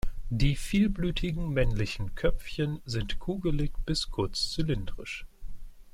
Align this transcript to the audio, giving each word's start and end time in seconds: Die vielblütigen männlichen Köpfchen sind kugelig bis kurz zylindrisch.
Die 0.31 0.55
vielblütigen 0.55 1.49
männlichen 1.51 2.15
Köpfchen 2.15 2.79
sind 2.85 3.19
kugelig 3.19 3.73
bis 3.85 4.09
kurz 4.09 4.49
zylindrisch. 4.49 5.27